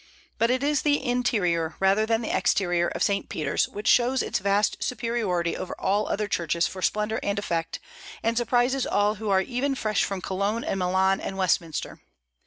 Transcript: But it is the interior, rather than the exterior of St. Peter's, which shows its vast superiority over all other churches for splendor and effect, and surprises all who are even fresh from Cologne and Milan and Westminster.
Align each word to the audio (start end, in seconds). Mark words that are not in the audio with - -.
But 0.39 0.49
it 0.49 0.63
is 0.63 0.81
the 0.81 1.05
interior, 1.05 1.75
rather 1.79 2.07
than 2.07 2.23
the 2.23 2.35
exterior 2.35 2.87
of 2.87 3.03
St. 3.03 3.29
Peter's, 3.29 3.67
which 3.69 3.87
shows 3.87 4.23
its 4.23 4.39
vast 4.39 4.81
superiority 4.81 5.55
over 5.55 5.79
all 5.79 6.07
other 6.07 6.27
churches 6.27 6.65
for 6.65 6.81
splendor 6.81 7.19
and 7.21 7.37
effect, 7.37 7.79
and 8.23 8.35
surprises 8.35 8.87
all 8.87 9.17
who 9.21 9.29
are 9.29 9.41
even 9.41 9.75
fresh 9.75 10.03
from 10.03 10.19
Cologne 10.19 10.63
and 10.63 10.79
Milan 10.79 11.21
and 11.21 11.37
Westminster. 11.37 12.01